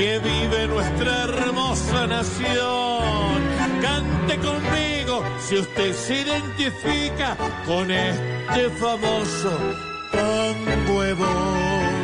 [0.00, 3.36] que vive nuestra hermosa nación.
[3.82, 7.36] Cante conmigo si usted se identifica
[7.66, 9.52] con este famoso
[10.10, 10.56] tan
[10.96, 12.00] huevón.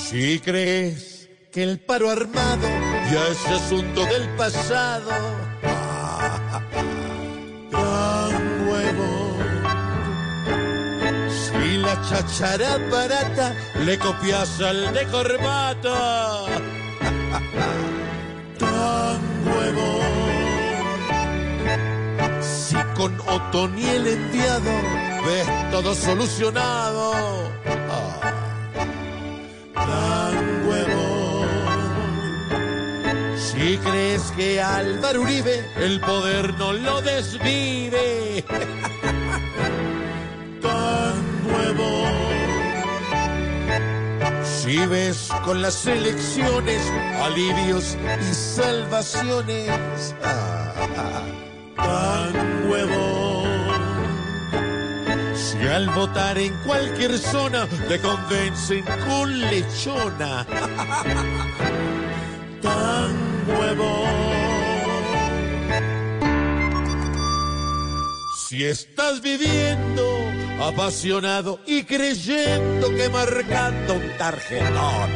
[0.00, 2.68] Si crees que el paro armado
[3.12, 5.10] ya es asunto del pasado,
[11.88, 13.54] la chachara barata
[13.86, 15.96] le copias al de corbata.
[18.58, 20.98] Tan huevón.
[22.42, 24.74] Si con Otoniel enviado
[25.26, 27.04] ves todo solucionado.
[27.96, 28.20] Ah,
[29.74, 31.48] Tan huevón.
[33.46, 38.44] Si crees que Álvaro Uribe el poder no lo desvive.
[44.76, 46.82] Ves con las elecciones
[47.22, 51.22] alivios y salvaciones, ah,
[51.74, 53.48] tan huevón.
[55.34, 60.44] Si al votar en cualquier zona te convencen con lechona,
[62.60, 64.28] tan huevón.
[68.36, 70.17] Si estás viviendo
[70.60, 75.10] apasionado y creyendo que marcando un tarjetón,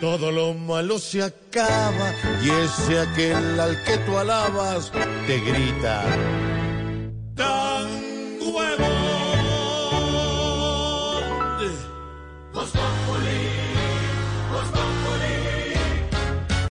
[0.00, 4.90] todo lo malo se acaba y ese aquel al que tú alabas
[5.26, 6.02] te grita.
[7.34, 8.00] "Tan